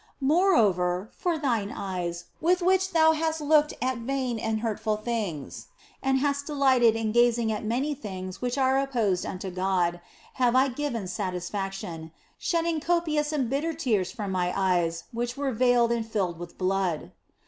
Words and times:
"Moreover, 0.19 1.11
for 1.15 1.37
thine 1.37 1.71
eyes, 1.71 2.25
with 2.41 2.63
which 2.63 2.89
thou 2.89 3.11
hast 3.11 3.39
looked 3.39 3.75
at 3.83 3.99
vain 3.99 4.39
and 4.39 4.61
hurtful 4.61 4.97
things 4.97 5.67
and 6.01 6.17
hast 6.17 6.47
delighted 6.47 6.95
in 6.95 7.11
gazing 7.11 7.51
at 7.51 7.63
many 7.63 7.93
things 7.93 8.41
which 8.41 8.57
were 8.57 8.79
opposed 8.79 9.27
unto 9.27 9.51
God, 9.51 10.01
have 10.41 10.55
I 10.55 10.69
given 10.69 11.07
satisfaction, 11.07 12.11
shedding 12.39 12.79
copious 12.79 13.31
and 13.31 13.47
bitter 13.47 13.75
tears 13.75 14.11
from 14.11 14.31
My 14.31 14.51
eyes 14.55 15.03
which 15.11 15.37
were 15.37 15.51
veiled 15.51 15.91
and 15.91 16.03
filled 16.03 16.39
with 16.39 16.57
blood. 16.57 17.11